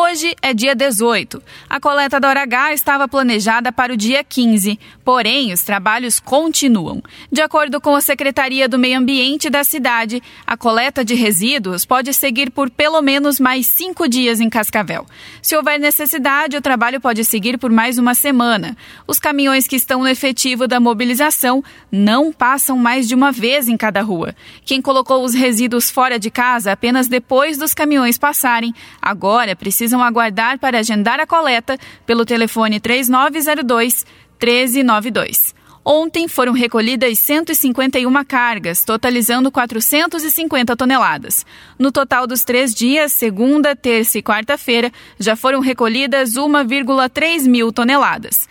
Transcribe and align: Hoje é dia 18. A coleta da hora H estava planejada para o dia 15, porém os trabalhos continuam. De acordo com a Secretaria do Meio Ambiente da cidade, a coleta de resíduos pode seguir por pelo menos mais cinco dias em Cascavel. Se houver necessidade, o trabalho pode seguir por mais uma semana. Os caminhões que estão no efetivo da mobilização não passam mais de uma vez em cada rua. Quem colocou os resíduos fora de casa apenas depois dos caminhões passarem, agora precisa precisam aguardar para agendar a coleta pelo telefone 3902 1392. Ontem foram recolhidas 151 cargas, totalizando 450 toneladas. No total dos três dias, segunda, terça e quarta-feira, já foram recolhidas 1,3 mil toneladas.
Hoje 0.00 0.32
é 0.40 0.54
dia 0.54 0.76
18. 0.76 1.42
A 1.68 1.80
coleta 1.80 2.20
da 2.20 2.28
hora 2.28 2.42
H 2.44 2.72
estava 2.72 3.08
planejada 3.08 3.72
para 3.72 3.92
o 3.92 3.96
dia 3.96 4.22
15, 4.22 4.78
porém 5.04 5.52
os 5.52 5.64
trabalhos 5.64 6.20
continuam. 6.20 7.02
De 7.32 7.42
acordo 7.42 7.80
com 7.80 7.96
a 7.96 8.00
Secretaria 8.00 8.68
do 8.68 8.78
Meio 8.78 8.96
Ambiente 8.96 9.50
da 9.50 9.64
cidade, 9.64 10.22
a 10.46 10.56
coleta 10.56 11.04
de 11.04 11.16
resíduos 11.16 11.84
pode 11.84 12.14
seguir 12.14 12.52
por 12.52 12.70
pelo 12.70 13.02
menos 13.02 13.40
mais 13.40 13.66
cinco 13.66 14.08
dias 14.08 14.40
em 14.40 14.48
Cascavel. 14.48 15.04
Se 15.42 15.56
houver 15.56 15.80
necessidade, 15.80 16.56
o 16.56 16.62
trabalho 16.62 17.00
pode 17.00 17.24
seguir 17.24 17.58
por 17.58 17.72
mais 17.72 17.98
uma 17.98 18.14
semana. 18.14 18.76
Os 19.04 19.18
caminhões 19.18 19.66
que 19.66 19.74
estão 19.74 19.98
no 19.98 20.08
efetivo 20.08 20.68
da 20.68 20.78
mobilização 20.78 21.62
não 21.90 22.32
passam 22.32 22.78
mais 22.78 23.08
de 23.08 23.16
uma 23.16 23.32
vez 23.32 23.66
em 23.66 23.76
cada 23.76 24.00
rua. 24.00 24.32
Quem 24.64 24.80
colocou 24.80 25.24
os 25.24 25.34
resíduos 25.34 25.90
fora 25.90 26.20
de 26.20 26.30
casa 26.30 26.70
apenas 26.70 27.08
depois 27.08 27.58
dos 27.58 27.74
caminhões 27.74 28.16
passarem, 28.16 28.72
agora 29.02 29.56
precisa 29.56 29.87
precisam 29.88 30.02
aguardar 30.02 30.58
para 30.58 30.78
agendar 30.80 31.18
a 31.18 31.26
coleta 31.26 31.78
pelo 32.04 32.26
telefone 32.26 32.78
3902 32.78 34.04
1392. 34.38 35.54
Ontem 35.90 36.28
foram 36.28 36.52
recolhidas 36.52 37.18
151 37.18 38.24
cargas, 38.24 38.84
totalizando 38.84 39.50
450 39.50 40.76
toneladas. 40.76 41.46
No 41.78 41.90
total 41.90 42.26
dos 42.26 42.44
três 42.44 42.74
dias, 42.74 43.12
segunda, 43.12 43.74
terça 43.74 44.18
e 44.18 44.22
quarta-feira, 44.22 44.92
já 45.18 45.34
foram 45.34 45.60
recolhidas 45.60 46.34
1,3 46.34 47.48
mil 47.48 47.72
toneladas. 47.72 48.46